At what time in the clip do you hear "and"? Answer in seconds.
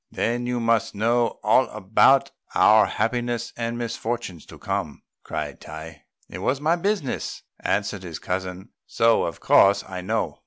3.55-3.77